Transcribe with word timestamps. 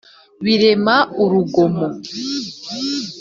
Birema 0.43 0.95
urugomo 1.23 1.85